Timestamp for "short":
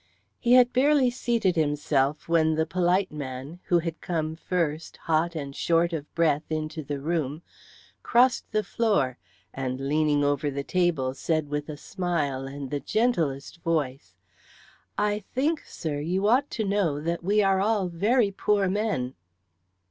5.55-5.93